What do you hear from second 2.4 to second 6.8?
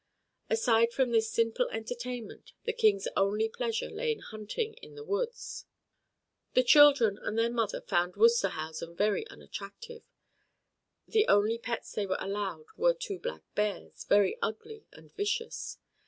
the King's only pleasure lay in hunting in the woods. The